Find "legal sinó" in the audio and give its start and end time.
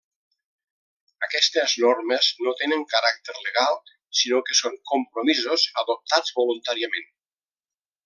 3.49-4.43